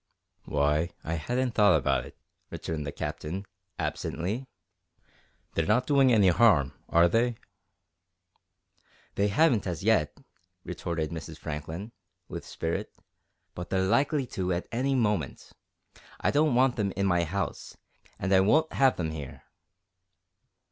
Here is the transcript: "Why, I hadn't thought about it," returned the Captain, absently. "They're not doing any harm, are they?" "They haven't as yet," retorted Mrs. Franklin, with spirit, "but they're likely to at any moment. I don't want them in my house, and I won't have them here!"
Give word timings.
"Why, 0.45 0.89
I 1.03 1.13
hadn't 1.13 1.51
thought 1.51 1.77
about 1.77 2.03
it," 2.07 2.17
returned 2.49 2.87
the 2.87 2.91
Captain, 2.91 3.45
absently. 3.77 4.47
"They're 5.53 5.67
not 5.67 5.85
doing 5.85 6.11
any 6.11 6.29
harm, 6.29 6.73
are 6.89 7.07
they?" 7.07 7.35
"They 9.13 9.27
haven't 9.27 9.67
as 9.67 9.83
yet," 9.83 10.17
retorted 10.63 11.11
Mrs. 11.11 11.37
Franklin, 11.37 11.91
with 12.27 12.47
spirit, 12.47 12.91
"but 13.53 13.69
they're 13.69 13.83
likely 13.85 14.25
to 14.25 14.51
at 14.53 14.67
any 14.71 14.95
moment. 14.95 15.51
I 16.19 16.31
don't 16.31 16.55
want 16.55 16.77
them 16.77 16.91
in 16.93 17.05
my 17.05 17.23
house, 17.23 17.77
and 18.17 18.33
I 18.33 18.39
won't 18.39 18.73
have 18.73 18.95
them 18.97 19.11
here!" 19.11 19.43